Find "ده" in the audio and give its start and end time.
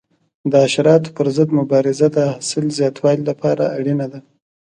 4.13-4.19